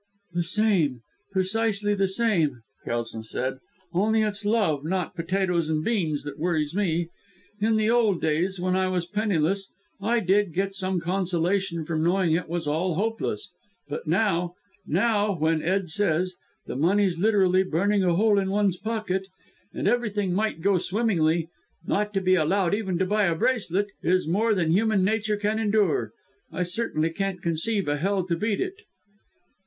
[0.31, 1.01] "The same!
[1.31, 3.59] Precisely the same!" Kelson said.
[3.93, 7.09] "Only it's love not potatoes and beans that worries me.
[7.59, 9.69] In the old days when I was penniless,
[10.01, 13.51] I did get some consolation from knowing it was all hopeless
[13.87, 14.55] but now
[14.87, 19.27] now, when, as Ed says, 'the money's literally burning a hole in one's pocket,'
[19.71, 21.47] and everything might go swimmingly
[21.85, 25.59] not to be allowed even to buy a bracelet is more than human nature can
[25.59, 26.11] endure.
[26.51, 28.73] I certainly can't conceive a Hell to beat it."